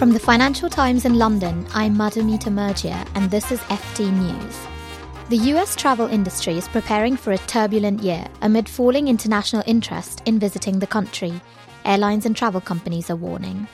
From 0.00 0.12
the 0.12 0.18
Financial 0.18 0.70
Times 0.70 1.04
in 1.04 1.18
London, 1.18 1.66
I'm 1.74 1.94
Madhumita 1.94 2.50
Murgia, 2.50 3.06
and 3.14 3.30
this 3.30 3.52
is 3.52 3.60
FT 3.68 4.10
News. 4.10 4.58
The 5.28 5.52
US 5.52 5.76
travel 5.76 6.06
industry 6.06 6.56
is 6.56 6.68
preparing 6.68 7.18
for 7.18 7.32
a 7.32 7.44
turbulent 7.46 8.02
year 8.02 8.26
amid 8.40 8.66
falling 8.66 9.08
international 9.08 9.62
interest 9.66 10.22
in 10.24 10.38
visiting 10.38 10.78
the 10.78 10.86
country. 10.86 11.38
Airlines 11.84 12.24
and 12.24 12.34
travel 12.34 12.62
companies 12.62 13.10
are 13.10 13.16
warning. 13.16 13.68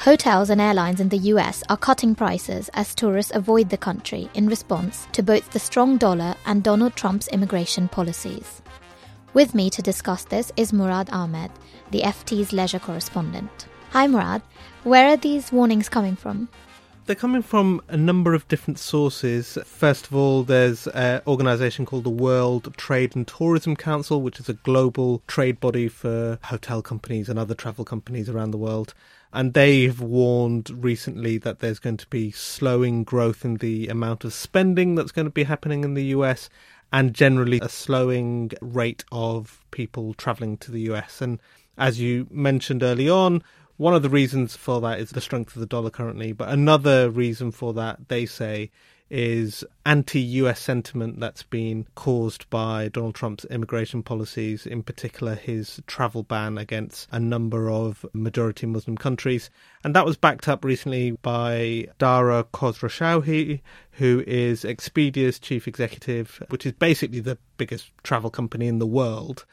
Hotels 0.00 0.50
and 0.50 0.60
airlines 0.60 1.00
in 1.00 1.08
the 1.08 1.32
US 1.32 1.62
are 1.70 1.78
cutting 1.78 2.14
prices 2.14 2.68
as 2.74 2.94
tourists 2.94 3.32
avoid 3.34 3.70
the 3.70 3.78
country 3.78 4.28
in 4.34 4.48
response 4.48 5.08
to 5.12 5.22
both 5.22 5.50
the 5.52 5.58
strong 5.58 5.96
dollar 5.96 6.34
and 6.44 6.62
Donald 6.62 6.96
Trump's 6.96 7.28
immigration 7.28 7.88
policies. 7.88 8.60
With 9.32 9.54
me 9.54 9.70
to 9.70 9.80
discuss 9.80 10.24
this 10.24 10.52
is 10.58 10.74
Murad 10.74 11.08
Ahmed, 11.12 11.50
the 11.92 12.02
FT's 12.02 12.52
leisure 12.52 12.78
correspondent. 12.78 13.68
Hi, 13.90 14.06
Murad. 14.06 14.42
Where 14.82 15.08
are 15.08 15.16
these 15.16 15.52
warnings 15.52 15.88
coming 15.88 16.16
from? 16.16 16.48
They're 17.06 17.14
coming 17.14 17.42
from 17.42 17.80
a 17.88 17.96
number 17.96 18.34
of 18.34 18.46
different 18.48 18.80
sources. 18.80 19.56
First 19.64 20.06
of 20.06 20.14
all, 20.14 20.42
there's 20.42 20.88
an 20.88 21.22
organisation 21.26 21.86
called 21.86 22.02
the 22.02 22.10
World 22.10 22.74
Trade 22.76 23.14
and 23.14 23.26
Tourism 23.26 23.76
Council, 23.76 24.20
which 24.20 24.40
is 24.40 24.48
a 24.48 24.54
global 24.54 25.22
trade 25.28 25.60
body 25.60 25.86
for 25.86 26.40
hotel 26.42 26.82
companies 26.82 27.28
and 27.28 27.38
other 27.38 27.54
travel 27.54 27.84
companies 27.84 28.28
around 28.28 28.50
the 28.50 28.58
world. 28.58 28.92
And 29.32 29.54
they've 29.54 30.00
warned 30.00 30.68
recently 30.70 31.38
that 31.38 31.60
there's 31.60 31.78
going 31.78 31.98
to 31.98 32.08
be 32.08 32.32
slowing 32.32 33.04
growth 33.04 33.44
in 33.44 33.58
the 33.58 33.86
amount 33.86 34.24
of 34.24 34.34
spending 34.34 34.96
that's 34.96 35.12
going 35.12 35.26
to 35.26 35.30
be 35.30 35.44
happening 35.44 35.84
in 35.84 35.94
the 35.94 36.06
US 36.06 36.48
and 36.92 37.14
generally 37.14 37.60
a 37.62 37.68
slowing 37.68 38.50
rate 38.60 39.04
of 39.12 39.64
people 39.70 40.12
travelling 40.14 40.56
to 40.58 40.72
the 40.72 40.80
US. 40.92 41.20
And 41.20 41.38
as 41.78 42.00
you 42.00 42.26
mentioned 42.30 42.82
early 42.82 43.08
on, 43.08 43.44
one 43.76 43.94
of 43.94 44.02
the 44.02 44.10
reasons 44.10 44.56
for 44.56 44.80
that 44.80 45.00
is 45.00 45.10
the 45.10 45.20
strength 45.20 45.54
of 45.54 45.60
the 45.60 45.66
dollar 45.66 45.90
currently, 45.90 46.32
but 46.32 46.48
another 46.48 47.10
reason 47.10 47.50
for 47.50 47.74
that, 47.74 48.08
they 48.08 48.26
say, 48.26 48.70
is 49.08 49.64
anti 49.84 50.20
US 50.20 50.60
sentiment 50.60 51.20
that's 51.20 51.44
been 51.44 51.86
caused 51.94 52.48
by 52.50 52.88
Donald 52.88 53.14
Trump's 53.14 53.44
immigration 53.46 54.02
policies, 54.02 54.66
in 54.66 54.82
particular 54.82 55.34
his 55.34 55.80
travel 55.86 56.22
ban 56.22 56.58
against 56.58 57.08
a 57.12 57.20
number 57.20 57.70
of 57.70 58.04
majority 58.12 58.66
Muslim 58.66 58.96
countries. 58.96 59.50
And 59.84 59.94
that 59.94 60.06
was 60.06 60.16
backed 60.16 60.48
up 60.48 60.64
recently 60.64 61.12
by 61.12 61.86
Dara 61.98 62.44
Khosrowshahi, 62.44 63.60
who 63.92 64.24
is 64.26 64.64
Expedia's 64.64 65.38
chief 65.38 65.68
executive, 65.68 66.42
which 66.48 66.66
is 66.66 66.72
basically 66.72 67.20
the 67.20 67.38
biggest 67.58 67.90
travel 68.02 68.30
company 68.30 68.66
in 68.66 68.78
the 68.78 68.86
world 68.86 69.44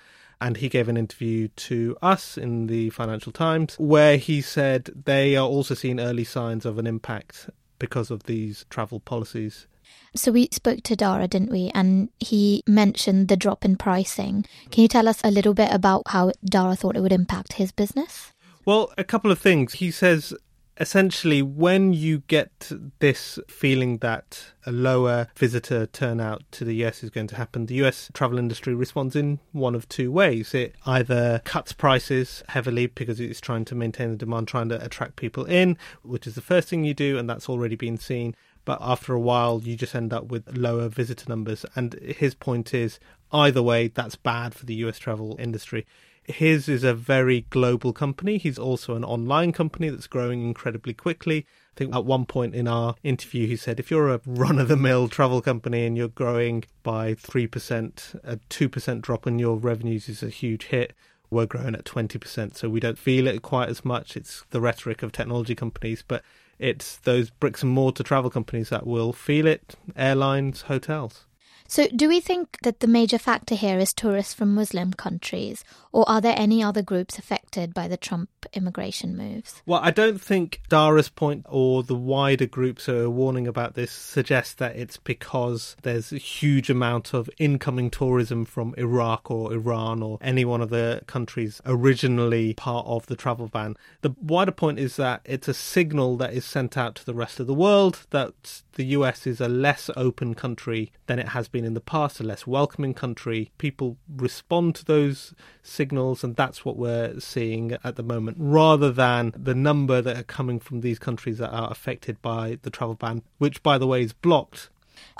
and 0.44 0.58
he 0.58 0.68
gave 0.68 0.90
an 0.90 0.98
interview 0.98 1.48
to 1.56 1.96
us 2.02 2.38
in 2.38 2.68
the 2.68 2.90
Financial 2.90 3.32
Times 3.32 3.78
where 3.80 4.18
he 4.18 4.42
said 4.42 4.90
they 5.06 5.38
are 5.38 5.48
also 5.48 5.74
seeing 5.74 6.02
early 6.02 6.26
signs 6.26 6.66
of 6.66 6.78
an 6.78 6.86
impact 6.86 7.50
because 7.80 8.12
of 8.12 8.24
these 8.24 8.66
travel 8.70 9.00
policies. 9.00 9.68
So 10.16 10.34
we 10.34 10.50
spoke 10.52 10.84
to 10.84 10.98
Dara, 10.98 11.30
didn't 11.30 11.50
we? 11.50 11.72
And 11.74 12.10
he 12.20 12.62
mentioned 12.68 13.30
the 13.30 13.38
drop 13.38 13.64
in 13.64 13.78
pricing. 13.78 14.46
Can 14.70 14.82
you 14.82 14.90
tell 14.90 15.08
us 15.08 15.22
a 15.24 15.32
little 15.32 15.54
bit 15.54 15.72
about 15.72 16.04
how 16.08 16.34
Dara 16.44 16.76
thought 16.76 16.98
it 16.98 17.02
would 17.02 17.14
impact 17.14 17.54
his 17.54 17.72
business? 17.72 18.34
Well, 18.66 18.94
a 18.98 19.06
couple 19.06 19.32
of 19.32 19.40
things. 19.40 19.76
He 19.76 19.92
says 19.92 20.34
essentially 20.80 21.42
when 21.42 21.94
you 21.94 22.20
get 22.28 22.72
this 23.00 23.40
feeling 23.48 23.98
that 23.98 24.54
a 24.66 24.72
lower 24.72 25.28
visitor 25.36 25.86
turnout 25.86 26.44
to 26.52 26.66
the 26.66 26.84
US 26.86 27.04
is 27.04 27.10
going 27.10 27.28
to 27.28 27.36
happen, 27.36 27.66
the 27.66 27.84
US 27.86 28.10
travel 28.14 28.38
industry 28.38 28.74
responds 28.74 29.16
in 29.16 29.40
one 29.52 29.76
of 29.76 29.88
two 29.88 30.12
ways. 30.12 30.54
It 30.54 30.76
either 30.86 31.42
cuts 31.46 31.74
prices 31.74 32.44
heavily 32.50 32.88
because 32.88 33.20
it's 33.20 33.42
trying 33.42 33.66
to 33.66 33.76
maintain 33.76 34.12
the 34.12 34.18
demand, 34.18 34.48
trying 34.48 34.70
to 34.70 34.84
attract 34.84 35.16
people 35.16 35.46
in, 35.46 35.78
which 36.02 36.26
is 36.26 36.36
the 36.36 36.42
first 36.42 36.70
thing 36.70 36.84
you 36.84 36.94
do, 36.94 37.18
and 37.18 37.30
that's 37.30 37.50
already 37.50 37.76
been 37.76 37.98
seen. 37.98 38.36
But 38.66 38.80
after 38.82 39.14
a 39.14 39.20
while, 39.20 39.62
you 39.62 39.76
just 39.76 39.94
end 39.94 40.14
up 40.14 40.26
with 40.26 40.58
lower 40.58 40.88
visitor 40.88 41.26
numbers. 41.28 41.66
And 41.76 41.94
his 41.96 42.34
point 42.34 42.74
is 42.74 43.00
either 43.32 43.62
way, 43.62 43.90
that's 43.90 44.16
bad 44.16 44.56
for 44.56 44.66
the 44.66 44.76
US 44.76 44.98
travel 44.98 45.36
industry 45.38 45.86
his 46.26 46.70
is 46.70 46.84
a 46.84 46.94
very 46.94 47.42
global 47.50 47.94
company. 47.94 48.38
He's 48.38 48.60
also 48.60 48.96
an 48.96 49.04
online 49.04 49.52
company 49.52 49.90
that's 49.90 50.08
growing 50.08 50.42
incredibly 50.42 50.94
quickly. 50.94 51.46
I 51.76 51.76
think 51.76 51.96
at 51.96 52.06
one 52.06 52.26
point 52.26 52.56
in 52.56 52.68
our 52.68 52.96
interview, 53.04 53.48
he 53.48 53.56
said 53.56 53.80
if 53.80 53.90
you're 53.90 54.10
a 54.10 54.22
run 54.26 54.60
of 54.60 54.68
the 54.68 54.78
mill 54.78 55.08
travel 55.08 55.42
company 55.42 55.86
and 55.86 55.98
you're 55.98 56.08
growing 56.08 56.64
by 56.84 57.16
3%, 57.16 58.20
a 58.24 58.38
2% 58.38 59.02
drop 59.02 59.28
in 59.28 59.40
your 59.40 59.58
revenues 59.58 60.08
is 60.08 60.22
a 60.24 60.30
huge 60.30 60.66
hit. 60.66 60.94
We're 61.30 61.48
growing 61.48 61.74
at 61.74 61.86
20%, 61.86 62.56
so 62.56 62.70
we 62.70 62.80
don't 62.80 62.98
feel 62.98 63.26
it 63.26 63.42
quite 63.42 63.70
as 63.70 63.84
much. 63.84 64.16
It's 64.16 64.46
the 64.52 64.62
rhetoric 64.62 65.02
of 65.02 65.12
technology 65.12 65.56
companies, 65.56 66.04
but 66.08 66.24
it's 66.60 66.98
those 66.98 67.32
bricks 67.32 67.64
and 67.64 67.72
mortar 67.72 68.04
travel 68.04 68.30
companies 68.30 68.70
that 68.70 68.86
will 68.86 69.14
feel 69.14 69.48
it 69.48 69.76
airlines, 69.96 70.64
hotels. 70.64 71.26
So, 71.68 71.88
do 71.88 72.08
we 72.08 72.20
think 72.20 72.58
that 72.64 72.82
the 72.82 72.88
major 72.88 73.18
factor 73.18 73.56
here 73.56 73.80
is 73.80 73.94
tourists 73.94 74.34
from 74.34 74.54
Muslim 74.54 74.94
countries, 74.94 75.64
or 75.92 76.08
are 76.10 76.22
there 76.22 76.36
any 76.38 76.62
other 76.62 76.82
groups 76.82 77.18
affected 77.18 77.74
by 77.74 77.88
the 77.88 77.98
Trump 77.98 78.30
immigration 78.54 79.16
moves? 79.16 79.62
Well, 79.66 79.80
I 79.84 79.92
don't 79.92 80.20
think 80.20 80.62
Dara's 80.70 81.10
point 81.10 81.46
or 81.50 81.84
the 81.84 81.96
wider 81.96 82.46
groups 82.46 82.86
who 82.86 83.06
are 83.06 83.10
warning 83.10 83.48
about 83.48 83.76
this 83.76 83.92
suggest 83.92 84.58
that 84.58 84.76
it's 84.76 84.98
because 84.98 85.76
there's 85.84 86.12
a 86.12 86.18
huge 86.18 86.70
amount 86.70 87.14
of 87.14 87.30
incoming 87.38 87.90
tourism 87.90 88.46
from 88.46 88.74
Iraq 88.78 89.32
or 89.32 89.54
Iran 89.54 90.04
or 90.04 90.18
any 90.22 90.46
one 90.46 90.62
of 90.62 90.70
the 90.70 91.02
countries 91.08 91.62
originally 91.66 92.54
part 92.54 92.86
of 92.88 93.06
the 93.08 93.16
travel 93.16 93.48
ban. 93.48 93.76
The 94.02 94.16
wider 94.22 94.52
point 94.52 94.80
is 94.80 94.96
that 94.98 95.22
it's 95.26 95.48
a 95.48 95.54
signal 95.54 96.18
that 96.18 96.34
is 96.34 96.46
sent 96.46 96.78
out 96.78 96.96
to 96.96 97.06
the 97.06 97.14
rest 97.14 97.40
of 97.40 97.48
the 97.48 97.54
world 97.54 98.06
that 98.10 98.62
the 98.74 98.86
US 98.86 99.28
is 99.28 99.40
a 99.40 99.48
less 99.48 99.90
open 99.96 100.34
country 100.34 100.92
than 101.08 101.20
it 101.20 101.30
has 101.30 101.48
been 101.54 101.64
in 101.64 101.74
the 101.74 101.80
past, 101.80 102.20
a 102.20 102.24
less 102.24 102.46
welcoming 102.46 102.94
country. 102.94 103.54
People 103.58 103.96
respond 104.14 104.76
to 104.76 104.84
those 104.84 105.34
signals, 105.62 106.22
and 106.22 106.36
that's 106.36 106.66
what 106.66 106.76
we're 106.76 107.18
seeing 107.22 107.78
at 107.86 107.96
the 107.96 108.04
moment, 108.04 108.36
rather 108.38 108.92
than 108.92 109.32
the 109.38 109.56
number 109.56 110.02
that 110.02 110.18
are 110.18 110.24
coming 110.24 110.60
from 110.60 110.82
these 110.82 111.00
countries 111.00 111.38
that 111.38 111.52
are 111.52 111.72
affected 111.72 112.22
by 112.22 112.58
the 112.64 112.70
travel 112.70 112.96
ban, 112.96 113.24
which, 113.38 113.64
by 113.64 113.78
the 113.78 113.88
way, 113.88 114.02
is 114.02 114.12
blocked. 114.12 114.70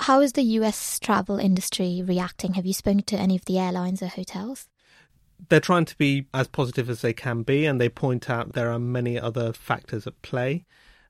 How 0.00 0.20
is 0.20 0.34
the 0.34 0.42
US 0.42 0.98
travel 0.98 1.38
industry 1.38 2.02
reacting? 2.04 2.54
Have 2.54 2.66
you 2.66 2.74
spoken 2.74 3.02
to 3.04 3.16
any 3.16 3.36
of 3.36 3.46
the 3.46 3.58
airlines 3.58 4.02
or 4.02 4.08
hotels? 4.08 4.68
They're 5.48 5.60
trying 5.60 5.84
to 5.86 5.96
be 5.96 6.26
as 6.34 6.48
positive 6.48 6.90
as 6.90 7.00
they 7.00 7.12
can 7.12 7.42
be, 7.42 7.64
and 7.64 7.80
they 7.80 7.88
point 7.88 8.28
out 8.28 8.52
there 8.52 8.70
are 8.70 8.78
many 8.78 9.18
other 9.18 9.52
factors 9.52 10.06
at 10.06 10.20
play. 10.22 10.64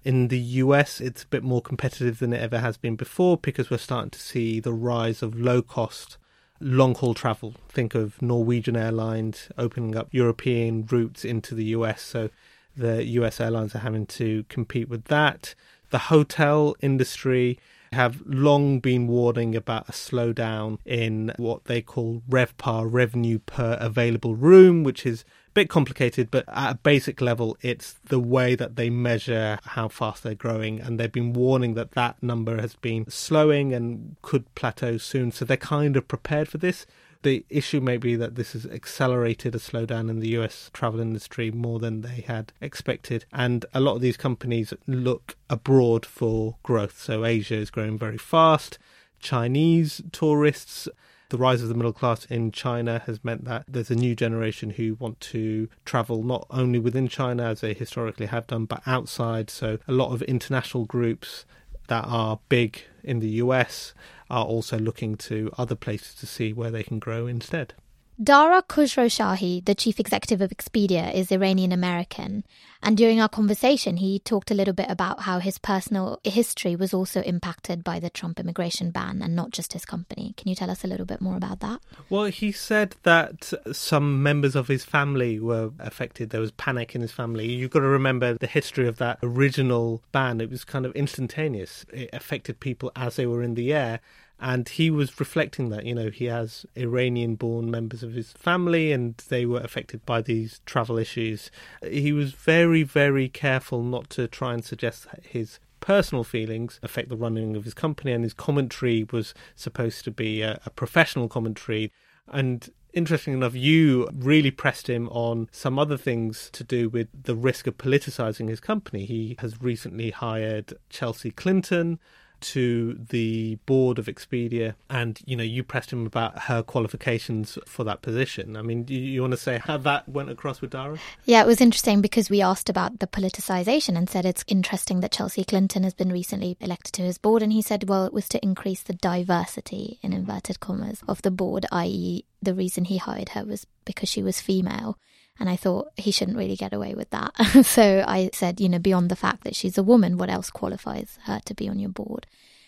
In 0.04 0.28
the 0.28 0.38
US, 0.38 1.00
it's 1.00 1.22
a 1.22 1.28
bit 1.28 1.42
more 1.42 1.62
competitive 1.62 2.19
than 2.19 2.34
it 2.34 2.41
ever 2.41 2.59
has 2.59 2.76
been 2.76 2.94
before 2.94 3.38
because 3.38 3.70
we're 3.70 3.78
starting 3.78 4.10
to 4.10 4.20
see 4.20 4.60
the 4.60 4.72
rise 4.72 5.22
of 5.22 5.38
low 5.38 5.62
cost 5.62 6.19
long 6.60 6.94
haul 6.94 7.15
travel. 7.15 7.54
Think 7.69 7.94
of 7.94 8.20
Norwegian 8.22 8.76
Airlines 8.76 9.48
opening 9.59 9.97
up 9.97 10.09
European 10.12 10.87
routes 10.87 11.25
into 11.25 11.54
the 11.54 11.64
US. 11.76 12.03
So 12.03 12.31
the 12.76 13.04
US 13.04 13.41
airlines 13.41 13.75
are 13.75 13.81
having 13.81 14.06
to 14.06 14.44
compete 14.48 14.88
with 14.88 15.04
that. 15.04 15.54
The 15.91 15.98
hotel 15.98 16.76
industry 16.81 17.59
have 17.93 18.22
long 18.26 18.81
been 18.81 19.06
warning 19.06 19.54
about 19.54 19.88
a 19.88 19.93
slowdown 19.93 20.78
in 20.84 21.32
what 21.37 21.66
they 21.66 21.81
call 21.81 22.22
RevPAR, 22.28 22.88
revenue 22.91 23.38
per 23.38 23.76
available 23.81 24.34
room, 24.34 24.82
which 24.82 25.06
is 25.06 25.25
bit 25.54 25.70
complicated, 25.70 26.31
but 26.31 26.44
at 26.48 26.72
a 26.72 26.75
basic 26.75 27.20
level, 27.20 27.56
it's 27.62 27.94
the 28.04 28.19
way 28.19 28.54
that 28.54 28.76
they 28.76 28.91
measure 28.91 29.59
how 29.65 29.88
fast 29.88 30.22
they're 30.22 30.34
growing. 30.34 30.81
And 30.81 30.98
they've 30.98 31.10
been 31.10 31.32
warning 31.32 31.75
that 31.75 31.92
that 31.92 32.22
number 32.22 32.60
has 32.60 32.75
been 32.75 33.09
slowing 33.09 33.72
and 33.72 34.16
could 34.22 34.53
plateau 34.54 34.98
soon. 34.98 35.32
So 35.32 35.44
they're 35.44 35.56
kind 35.56 35.97
of 35.97 36.09
prepared 36.09 36.48
for 36.48 36.59
this. 36.59 36.87
The 37.22 37.47
issue 37.48 37.81
may 37.81 37.97
be 37.97 38.16
that 38.16 38.34
this 38.34 38.53
has 38.53 38.66
accelerated 38.66 39.54
a 39.54 39.59
slowdown 39.59 40.10
in 40.10 40.20
the 40.20 40.28
US 40.38 40.70
travel 40.75 41.00
industry 41.00 41.50
more 41.50 41.78
than 41.78 42.02
they 42.02 42.20
had 42.26 42.52
expected. 42.61 43.25
And 43.32 43.64
a 43.73 43.81
lot 43.81 43.94
of 43.94 44.02
these 44.02 44.19
companies 44.19 44.75
look 44.87 45.37
abroad 45.49 46.05
for 46.05 46.56
growth. 46.62 47.00
So 47.00 47.25
Asia 47.25 47.56
is 47.56 47.70
growing 47.70 47.96
very 47.96 48.19
fast. 48.19 48.78
Chinese 49.20 50.02
tourists 50.12 50.87
the 51.34 51.38
rise 51.38 51.62
of 51.62 51.69
the 51.69 51.75
middle 51.75 51.92
class 51.92 52.26
in 52.26 52.52
China 52.52 53.02
has 53.06 53.25
meant 53.25 53.44
that 53.44 53.64
there's 53.66 53.90
a 53.90 53.96
new 53.96 54.14
generation 54.14 54.70
who 54.70 54.94
want 55.00 55.19
to 55.19 55.69
travel 55.84 56.22
not 56.22 56.46
only 56.48 56.78
within 56.78 57.08
China, 57.08 57.42
as 57.42 57.60
they 57.60 57.75
historically 57.75 58.26
have 58.26 58.46
done, 58.46 58.66
but 58.66 58.81
outside. 58.86 59.50
So 59.50 59.78
a 59.88 59.92
lot 59.92 60.12
of 60.12 60.22
international 60.22 60.84
groups 60.84 61.44
that 61.88 62.04
are 62.06 62.38
big 62.48 62.82
in 63.02 63.19
the 63.19 63.31
US 63.42 63.94
are 64.31 64.44
also 64.44 64.78
looking 64.78 65.16
to 65.16 65.50
other 65.58 65.75
places 65.75 66.14
to 66.14 66.26
see 66.26 66.52
where 66.52 66.70
they 66.70 66.84
can 66.84 67.00
grow 67.00 67.26
instead. 67.26 67.75
Dara 68.22 68.62
Khosrowshahi, 68.62 69.64
the 69.64 69.75
chief 69.75 69.99
executive 69.99 70.40
of 70.40 70.50
Expedia, 70.50 71.12
is 71.12 71.32
Iranian 71.32 71.72
American. 71.72 72.44
And 72.81 72.96
during 72.96 73.20
our 73.20 73.28
conversation, 73.28 73.96
he 73.96 74.20
talked 74.20 74.52
a 74.52 74.55
little 74.55 74.72
bit 74.72 74.88
about 74.88 75.22
how 75.22 75.40
his 75.40 75.58
personal 75.58 76.20
history 76.22 76.76
was 76.76 76.94
also 76.94 77.22
impacted 77.22 77.82
by 77.82 77.99
the 77.99 78.11
Trump 78.11 78.38
immigration 78.38 78.93
ban 78.93 79.20
and 79.20 79.34
not 79.34 79.50
just 79.50 79.72
his 79.72 79.84
company. 79.84 80.32
Can 80.37 80.49
you 80.49 80.55
tell 80.55 80.70
us 80.70 80.84
a 80.84 80.87
little 80.87 81.06
bit 81.06 81.20
more 81.20 81.37
about 81.37 81.58
that? 81.58 81.81
Well, 82.08 82.26
he 82.26 82.52
said 82.52 82.94
that 83.02 83.52
some 83.72 84.22
members 84.22 84.55
of 84.55 84.69
his 84.69 84.84
family 84.84 85.40
were 85.40 85.72
affected. 85.81 86.31
There 86.31 86.40
was 86.40 86.52
panic 86.52 86.94
in 86.94 87.00
his 87.00 87.11
family. 87.11 87.50
You've 87.50 87.72
got 87.72 87.81
to 87.81 87.88
remember 87.88 88.34
the 88.34 88.46
history 88.46 88.87
of 88.87 88.99
that 88.99 89.19
original 89.25 90.05
ban. 90.12 90.40
It 90.40 90.50
was 90.50 90.64
kind 90.64 90.87
of 90.87 90.94
instantaneous, 90.94 91.84
it 91.93 92.11
affected 92.12 92.61
people 92.61 92.93
as 92.94 93.16
they 93.16 93.26
were 93.26 93.43
in 93.43 93.55
the 93.55 93.72
air. 93.72 93.99
And 94.40 94.69
he 94.69 94.90
was 94.90 95.20
reflecting 95.20 95.70
that, 95.70 95.86
you 95.86 95.94
know, 95.94 96.10
he 96.10 96.26
has 96.26 96.66
Iranian 96.76 97.36
born 97.36 97.70
members 97.70 98.02
of 98.02 98.12
his 98.12 98.32
family 98.32 98.92
and 98.92 99.16
they 99.28 99.46
were 99.46 99.60
affected 99.60 100.04
by 100.04 100.22
these 100.22 100.60
travel 100.66 100.98
issues. 100.98 101.50
He 101.82 102.12
was 102.12 102.32
very, 102.32 102.82
very 102.82 103.28
careful 103.28 103.82
not 103.82 104.10
to 104.10 104.26
try 104.26 104.52
and 104.52 104.64
suggest 104.64 105.06
his 105.22 105.60
personal 105.84 106.25
feelings 106.25 106.81
affect 106.82 107.10
the 107.10 107.16
running 107.16 107.56
of 107.56 107.64
his 107.64 107.75
company, 107.75 108.10
and 108.10 108.25
his 108.25 108.32
commentary 108.32 109.06
was 109.12 109.34
supposed 109.54 110.02
to 110.02 110.10
be 110.10 110.40
a, 110.40 110.58
a 110.64 110.70
professional 110.70 111.28
commentary. 111.28 111.92
And 112.28 112.70
interesting 112.94 113.34
enough, 113.34 113.54
you 113.54 114.08
really 114.14 114.50
pressed 114.50 114.88
him 114.88 115.10
on 115.10 115.48
some 115.52 115.78
other 115.78 115.98
things 115.98 116.48
to 116.54 116.64
do 116.64 116.88
with 116.88 117.08
the 117.25 117.34
risk 117.34 117.66
of 117.66 117.76
politicizing 117.76 118.48
his 118.48 118.60
company. 118.60 119.04
He 119.04 119.37
has 119.40 119.60
recently 119.60 120.10
hired 120.10 120.72
Chelsea 120.88 121.30
Clinton 121.30 121.98
to 122.44 122.94
the 123.08 123.56
board 123.67 123.99
of 123.99 124.06
Expedia, 124.06 124.75
and 124.91 125.19
you 125.25 125.35
know, 125.37 125.43
you 125.43 125.62
pressed 125.62 125.93
him 125.93 126.06
about 126.06 126.41
her 126.41 126.62
qualifications 126.62 127.58
for 127.67 127.85
that 127.85 128.02
position. 128.02 128.56
I 128.56 128.62
mean, 128.62 128.85
do 128.85 128.94
you, 128.94 129.23
want 129.23 129.32
to 129.32 129.38
say 129.38 129.58
how 129.58 129.79
that 129.79 130.08
went 130.08 130.31
across 130.31 130.61
with 130.61 130.70
Dara? 130.70 130.99
Yeah, 131.25 131.43
it 131.43 131.46
was 131.46 131.61
interesting 131.61 132.02
because 132.02 132.29
we 132.29 132.43
asked 132.43 132.69
about 132.69 132.99
the 132.99 133.06
politicization 133.06 133.96
and 133.96 134.08
said 134.08 134.26
it's 134.26 134.44
interesting 134.46 135.00
that 135.00 135.12
Chelsea 135.12 135.44
Clinton 135.44 135.85
has 135.85 135.94
been 135.94 136.12
recently 136.12 136.56
elected 136.61 136.93
to 136.94 137.02
his 137.02 137.19
board, 137.19 137.43
and 137.43 137.52
he 137.52 137.62
said, 137.62 137.88
well, 137.88 138.05
it 138.05 138.12
was 138.12 138.29
to 138.29 138.43
increase 138.44 138.82
the 138.82 138.94
diversity 138.94 139.99
in 140.02 140.12
inverted 140.12 140.61
commas 140.61 141.02
of 141.08 141.23
the 141.23 141.31
board, 141.31 141.64
i.e., 141.73 142.25
the 142.43 142.55
reason 142.55 142.85
he 142.85 142.99
hired 142.99 143.31
her 143.31 143.44
was 143.44 143.67
because 143.87 144.08
she 144.08 144.23
was 144.23 144.40
female. 144.40 144.99
And 145.38 145.48
I 145.48 145.56
thought 145.56 145.88
he 145.96 146.10
shouldn't 146.10 146.36
really 146.36 146.56
get 146.56 146.72
away 146.72 146.94
with 146.94 147.10
that. 147.10 147.32
so 147.64 148.04
I 148.06 148.31
said, 148.32 148.60
you 148.60 148.69
know, 148.69 148.78
beyond 148.78 149.10
the 149.10 149.16
fact 149.16 149.44
that 149.44 149.56
she's 149.56 149.76
a 149.76 149.82
woman, 149.82 150.16
what 150.16 150.31
else 150.31 150.50
qualifies 150.50 151.19
her 151.25 151.40
to 151.44 151.54
be 151.54 151.69
on 151.69 151.78
your 151.78 151.90
board? 151.90 152.26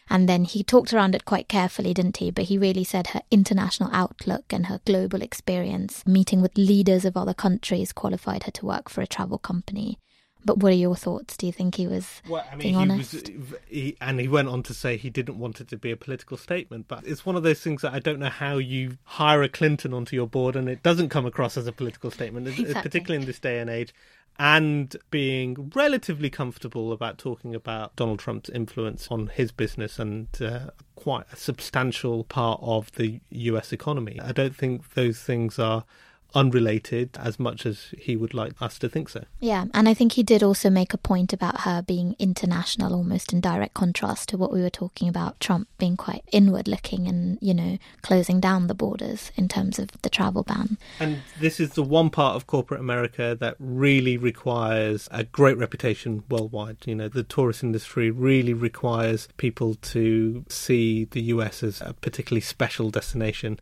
And 0.09 0.29
then 0.29 0.45
he 0.45 0.63
talked 0.63 0.93
around 0.93 1.15
it 1.15 1.25
quite 1.25 1.49
carefully, 1.49 1.93
didn't 1.93 2.19
he? 2.19 2.31
But 2.31 2.45
he 2.45 2.59
really 2.59 2.85
said 2.85 3.09
her 3.09 3.23
international 3.31 3.91
outlook 3.93 4.53
and 4.53 4.67
her 4.67 4.81
global 4.85 5.21
experience, 5.21 6.07
meeting 6.07 6.41
with 6.41 6.57
leaders 6.57 7.05
of 7.05 7.17
other 7.17 7.35
countries, 7.35 7.93
qualified 7.93 8.45
her 8.45 8.53
to 8.53 8.67
work 8.67 8.89
for 8.89 9.01
a 9.01 9.07
travel 9.07 9.39
company. 9.39 9.99
But 10.47 10.59
what 10.59 10.73
are 10.73 10.77
your 10.77 10.97
thoughts? 10.97 11.37
Do 11.37 11.47
you 11.47 11.53
think 11.53 11.75
he 11.75 11.87
was 11.87 12.23
well, 12.29 12.45
I 12.47 12.53
mean, 12.53 12.59
being 12.61 12.77
honest? 12.77 13.13
Was, 13.13 13.59
he, 13.67 13.97
and 14.01 14.21
he 14.21 14.29
went 14.29 14.49
on 14.49 14.63
to 14.63 14.73
say 14.73 14.97
he 14.97 15.11
didn't 15.11 15.39
want 15.39 15.61
it 15.61 15.69
to 15.69 15.77
be 15.77 15.91
a 15.91 15.97
political 15.97 16.37
statement. 16.37 16.87
But 16.87 17.07
it's 17.07 17.27
one 17.27 17.37
of 17.37 17.43
those 17.43 17.61
things 17.61 17.83
that 17.83 17.93
I 17.93 17.99
don't 17.99 18.21
know 18.21 18.31
how 18.31 18.59
you 18.59 18.99
hire 19.05 19.43
a 19.43 19.49
Clinton 19.49 19.93
onto 19.93 20.15
your 20.15 20.29
board 20.29 20.55
and 20.57 20.69
it 20.69 20.83
doesn't 20.83 21.09
come 21.09 21.27
across 21.27 21.57
as 21.57 21.67
a 21.67 21.73
political 21.73 22.11
statement, 22.11 22.47
exactly. 22.47 22.75
particularly 22.81 23.21
in 23.23 23.27
this 23.27 23.41
day 23.41 23.59
and 23.59 23.69
age 23.69 23.93
and 24.39 24.97
being 25.11 25.73
relatively 25.75 26.29
comfortable 26.29 26.93
about 26.93 27.19
talking 27.19 27.55
about 27.55 27.97
Donald 27.97 28.19
Trump's 28.19 28.51
influence 28.51 29.09
on 29.11 29.29
his 29.29 29.51
business 29.51 29.99
and 29.99 30.29
uh, 30.41 30.71
quite 30.95 31.25
a 31.33 31.37
substantial 31.37 32.25
part 32.25 32.61
of 32.63 32.93
the 32.93 33.21
US 33.31 33.73
economy. 33.73 34.21
I 34.23 34.33
don't 34.33 34.55
think 34.55 34.95
those 34.95 35.21
things 35.21 35.59
are 35.59 35.85
unrelated 36.37 37.17
as 37.19 37.41
much 37.41 37.65
as 37.65 37.95
he 37.99 38.15
would 38.15 38.35
like 38.35 38.53
us 38.61 38.79
to 38.79 38.89
think 38.91 39.09
so. 39.09 39.25
Yeah, 39.41 39.65
and 39.73 39.89
I 39.89 39.95
think 39.95 40.13
he 40.13 40.23
did 40.23 40.43
also 40.43 40.69
make 40.69 40.93
a 40.93 40.99
point 40.99 41.33
about 41.33 41.63
her 41.63 41.81
being 41.81 42.15
international, 42.19 42.95
almost 42.95 43.33
in 43.33 43.41
direct 43.41 43.73
contrast 43.73 44.29
to 44.29 44.37
what 44.37 44.53
we 44.53 44.61
were 44.61 44.71
talking 44.71 45.09
about 45.09 45.41
Trump 45.41 45.67
being 45.79 45.97
quite 45.97 46.23
inward 46.33 46.69
looking 46.69 47.09
and, 47.09 47.39
you 47.41 47.55
know, 47.55 47.79
closing 48.03 48.39
down 48.39 48.67
the 48.67 48.75
borders 48.75 49.33
in 49.35 49.49
terms 49.49 49.79
of 49.79 49.91
the 50.03 50.11
travel 50.11 50.43
ban. 50.43 50.77
And 51.01 51.23
this 51.41 51.59
is 51.59 51.71
the 51.71 51.83
one 51.83 52.11
part 52.11 52.37
of 52.37 52.47
corporate 52.47 52.81
America 52.81 53.35
that 53.41 53.57
really 53.59 54.19
requires 54.19 55.09
a 55.11 55.25
great 55.25 55.57
reputation 55.57 56.23
worldwide. 56.29 56.77
You 56.85 56.97
know, 56.97 57.09
the 57.09 57.23
tourist 57.23 57.63
industry 57.63 58.11
really 58.11 58.53
requires 58.53 59.29
people 59.39 59.75
to 59.75 60.45
see 60.51 61.05
the 61.05 61.23
US 61.23 61.63
as 61.63 61.81
a 61.81 61.95
particularly 61.95 62.43
special 62.43 62.91
destination 62.91 63.59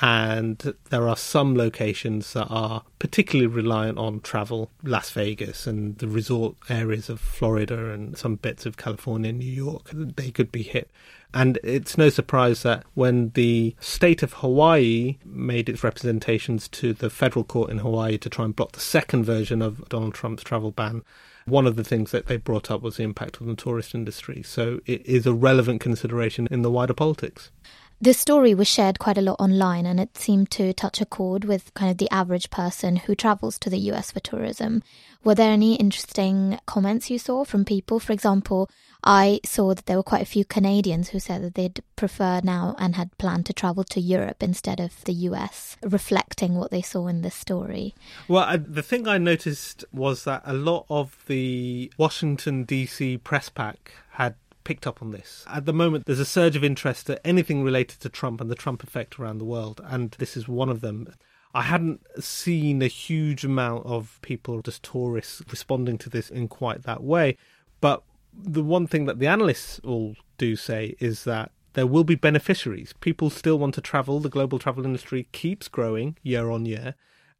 and 0.00 0.74
there 0.90 1.08
are 1.08 1.16
some 1.16 1.56
locations 1.56 2.32
that 2.34 2.46
are 2.48 2.82
particularly 2.98 3.46
reliant 3.46 3.98
on 3.98 4.20
travel 4.20 4.70
las 4.82 5.10
vegas 5.10 5.66
and 5.66 5.98
the 5.98 6.08
resort 6.08 6.54
areas 6.68 7.08
of 7.08 7.18
florida 7.20 7.90
and 7.90 8.16
some 8.18 8.36
bits 8.36 8.66
of 8.66 8.76
california 8.76 9.30
and 9.30 9.38
new 9.38 9.44
york 9.46 9.88
they 9.92 10.30
could 10.30 10.52
be 10.52 10.62
hit 10.62 10.90
and 11.34 11.58
it's 11.62 11.98
no 11.98 12.08
surprise 12.08 12.62
that 12.62 12.84
when 12.94 13.30
the 13.34 13.74
state 13.78 14.22
of 14.22 14.34
Hawaii 14.34 15.18
made 15.24 15.68
its 15.68 15.84
representations 15.84 16.66
to 16.68 16.94
the 16.94 17.10
federal 17.10 17.44
court 17.44 17.70
in 17.70 17.78
Hawaii 17.78 18.16
to 18.18 18.30
try 18.30 18.46
and 18.46 18.56
block 18.56 18.72
the 18.72 18.80
second 18.80 19.24
version 19.24 19.60
of 19.60 19.86
Donald 19.90 20.14
Trump's 20.14 20.42
travel 20.42 20.70
ban, 20.70 21.02
one 21.44 21.66
of 21.66 21.76
the 21.76 21.84
things 21.84 22.10
that 22.10 22.26
they 22.26 22.36
brought 22.36 22.70
up 22.70 22.80
was 22.80 22.96
the 22.96 23.02
impact 23.02 23.42
on 23.42 23.48
the 23.48 23.54
tourist 23.54 23.94
industry. 23.94 24.42
So 24.42 24.80
it 24.86 25.04
is 25.04 25.26
a 25.26 25.34
relevant 25.34 25.80
consideration 25.80 26.48
in 26.50 26.62
the 26.62 26.70
wider 26.70 26.94
politics. 26.94 27.50
This 27.98 28.18
story 28.18 28.54
was 28.54 28.68
shared 28.68 28.98
quite 28.98 29.16
a 29.16 29.22
lot 29.22 29.40
online 29.40 29.86
and 29.86 29.98
it 29.98 30.18
seemed 30.18 30.50
to 30.52 30.74
touch 30.74 31.00
a 31.00 31.06
chord 31.06 31.44
with 31.44 31.72
kind 31.72 31.90
of 31.90 31.96
the 31.96 32.10
average 32.10 32.50
person 32.50 32.96
who 32.96 33.14
travels 33.14 33.58
to 33.60 33.70
the 33.70 33.78
US 33.90 34.10
for 34.10 34.20
tourism. 34.20 34.82
Were 35.24 35.34
there 35.34 35.50
any 35.50 35.76
interesting 35.76 36.58
comments 36.66 37.08
you 37.08 37.18
saw 37.18 37.44
from 37.44 37.64
people? 37.64 37.98
For 37.98 38.12
example, 38.12 38.68
I 39.02 39.40
saw 39.44 39.72
that 39.72 39.86
there 39.86 39.96
were 39.96 40.02
quite 40.02 40.20
a 40.20 40.26
few 40.26 40.44
Canadians 40.44 41.08
who 41.08 41.18
said 41.18 41.42
that 41.42 41.54
they'd 41.54 41.82
prefer 41.96 42.42
now 42.44 42.76
and 42.78 42.96
had 42.96 43.16
planned 43.16 43.46
to 43.46 43.54
travel 43.54 43.82
to 43.84 44.00
Europe 44.00 44.42
instead 44.42 44.78
of 44.78 45.02
the 45.04 45.14
US, 45.14 45.78
reflecting 45.82 46.56
what 46.56 46.70
they 46.70 46.82
saw 46.82 47.06
in 47.06 47.22
this 47.22 47.34
story. 47.34 47.94
Well, 48.28 48.44
I, 48.44 48.58
the 48.58 48.82
thing 48.82 49.08
I 49.08 49.16
noticed 49.16 49.86
was 49.90 50.24
that 50.24 50.42
a 50.44 50.52
lot 50.52 50.84
of 50.90 51.24
the 51.28 51.90
Washington, 51.96 52.64
D.C. 52.64 53.16
press 53.18 53.48
pack 53.48 53.92
had 54.10 54.34
picked 54.66 54.86
up 54.86 55.00
on 55.00 55.12
this. 55.12 55.44
At 55.46 55.64
the 55.64 55.72
moment, 55.72 56.06
there's 56.06 56.18
a 56.18 56.24
surge 56.24 56.56
of 56.56 56.64
interest 56.64 57.06
to 57.06 57.24
anything 57.24 57.62
related 57.62 58.00
to 58.00 58.08
Trump 58.08 58.40
and 58.40 58.50
the 58.50 58.56
Trump 58.56 58.82
effect 58.82 59.16
around 59.16 59.38
the 59.38 59.44
world, 59.44 59.80
and 59.86 60.10
this 60.18 60.36
is 60.36 60.48
one 60.48 60.68
of 60.68 60.80
them. 60.80 61.14
I 61.54 61.62
hadn't 61.62 62.00
seen 62.22 62.82
a 62.82 62.88
huge 62.88 63.44
amount 63.44 63.86
of 63.86 64.18
people, 64.22 64.60
just 64.62 64.82
tourists, 64.82 65.40
responding 65.48 65.98
to 65.98 66.10
this 66.10 66.30
in 66.30 66.48
quite 66.48 66.82
that 66.82 67.04
way. 67.04 67.36
But 67.80 68.02
the 68.34 68.64
one 68.64 68.88
thing 68.88 69.04
that 69.04 69.20
the 69.20 69.28
analysts 69.28 69.80
all 69.84 70.16
do 70.36 70.56
say 70.56 70.96
is 70.98 71.22
that 71.22 71.52
there 71.74 71.86
will 71.86 72.04
be 72.04 72.16
beneficiaries. 72.16 72.92
People 72.98 73.30
still 73.30 73.60
want 73.60 73.74
to 73.76 73.80
travel. 73.80 74.18
The 74.18 74.28
global 74.28 74.58
travel 74.58 74.84
industry 74.84 75.28
keeps 75.30 75.68
growing 75.68 76.16
year 76.24 76.50
on 76.50 76.66
year 76.66 76.96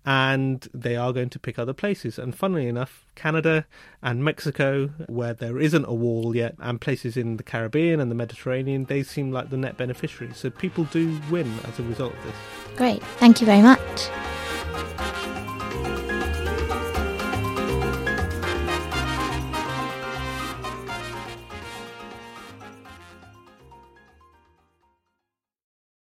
and 0.07 0.69
they 0.73 0.95
are 0.95 1.13
going 1.13 1.29
to 1.31 1.39
pick 1.39 1.59
other 1.59 1.73
places. 1.73 2.19
And 2.19 2.35
funnily 2.35 2.69
enough, 2.69 3.05
Canada 3.17 3.67
and 4.01 4.25
Mexico, 4.25 4.87
where 5.09 5.35
there 5.35 5.59
isn't 5.59 5.85
a 5.85 5.93
wall 5.93 6.35
yet, 6.35 6.55
and 6.61 6.81
places 6.81 7.17
in 7.17 7.37
the 7.37 7.43
Caribbean 7.43 7.99
and 7.99 8.11
the 8.11 8.15
Mediterranean, 8.15 8.85
they 8.85 9.03
seem 9.03 9.33
like 9.33 9.51
the 9.51 9.57
net 9.57 9.77
beneficiaries. 9.77 10.37
So 10.37 10.49
people 10.49 10.85
do 10.85 11.21
win 11.29 11.53
as 11.65 11.79
a 11.81 11.83
result 11.83 12.15
of 12.15 12.23
this. 12.25 12.37
Great. 12.77 13.03
Thank 13.19 13.41
you 13.41 13.47
very 13.47 13.63
much. 13.63 14.09